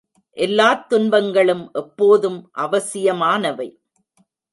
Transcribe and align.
எல்லாத் 0.37 0.89
துன்பங்களும் 0.89 1.69
எப்போதும் 1.73 2.49
அவசியமானவை. 2.51 3.69